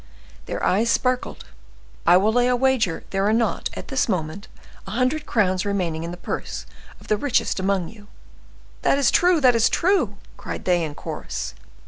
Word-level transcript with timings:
Their 0.47 0.63
eyes 0.63 0.89
sparkled. 0.89 1.45
"I 2.07 2.17
will 2.17 2.33
lay 2.33 2.47
a 2.47 2.55
wager 2.55 3.03
there 3.11 3.27
are 3.27 3.31
not, 3.31 3.69
at 3.75 3.89
this 3.89 4.09
moment, 4.09 4.47
a 4.87 4.97
hundred 4.97 5.27
crowns 5.27 5.63
remaining 5.63 6.03
in 6.03 6.09
the 6.09 6.17
purse 6.17 6.65
of 6.99 7.07
the 7.07 7.17
richest 7.17 7.59
among 7.59 7.87
you." 7.89 8.07
"That 8.81 8.97
is 8.97 9.11
true!" 9.11 9.39
cried 10.37 10.65
they 10.65 10.83
in 10.83 10.95
chorus. 10.95 11.53